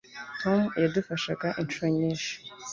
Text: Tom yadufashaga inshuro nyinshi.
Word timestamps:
Tom 0.41 0.61
yadufashaga 0.83 1.47
inshuro 1.61 1.87
nyinshi. 1.97 2.31